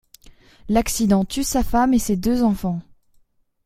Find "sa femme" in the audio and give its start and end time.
1.43-1.93